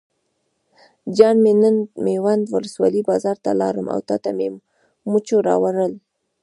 [1.17, 4.47] جان مې نن میوند ولسوالۍ بازار ته لاړم او تاته مې
[5.11, 5.93] مچو راوړل.